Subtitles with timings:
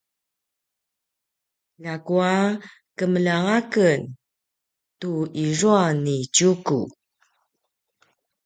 [1.81, 2.33] ljakua
[2.97, 3.99] kemeljang a ken
[4.99, 5.11] tu
[5.45, 6.79] izua ni Tjuku